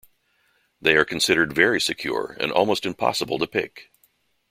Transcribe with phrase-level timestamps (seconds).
[0.81, 3.91] They are considered very secure and almost impossible to pick.